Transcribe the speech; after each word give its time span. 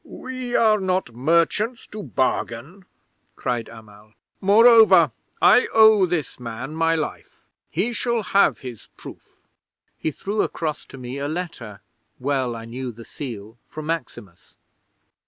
'"We 0.03 0.55
are 0.55 0.79
not 0.79 1.13
merchants 1.13 1.85
to 1.91 2.01
bargain," 2.01 2.85
cried 3.35 3.69
Amal. 3.69 4.15
"Moreover, 4.39 5.11
I 5.39 5.67
owe 5.75 6.07
this 6.07 6.39
man 6.39 6.73
my 6.73 6.95
life. 6.95 7.45
He 7.69 7.93
shall 7.93 8.23
have 8.23 8.61
his 8.61 8.87
proof." 8.97 9.37
He 9.99 10.09
threw 10.09 10.41
across 10.41 10.85
to 10.87 10.97
me 10.97 11.19
a 11.19 11.27
letter 11.27 11.81
(well 12.17 12.55
I 12.55 12.65
knew 12.65 12.91
the 12.91 13.05
seal) 13.05 13.59
from 13.67 13.85
Maximus. 13.85 14.55